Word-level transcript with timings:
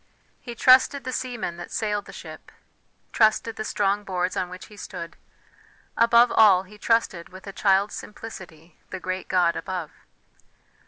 He 0.39 0.55
trusted 0.55 1.03
the 1.03 1.11
seaman 1.13 1.57
that 1.57 1.69
sailed 1.69 2.05
the 2.05 2.11
ship 2.11 2.51
trusted 3.13 3.55
the 3.55 3.63
strong 3.63 4.03
boards 4.03 4.35
on 4.35 4.49
which 4.49 4.65
he 4.65 4.75
stood, 4.75 5.15
above 5.95 6.31
all 6.31 6.63
he 6.63 6.79
trusted 6.79 7.29
with 7.29 7.45
a 7.45 7.53
child's 7.53 7.93
simplicity 7.93 8.79
the 8.89 8.99
great 8.99 9.27
God 9.27 9.55
above. 9.55 9.91